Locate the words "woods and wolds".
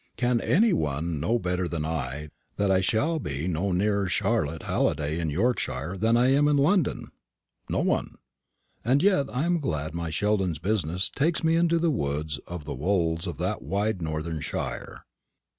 11.91-13.27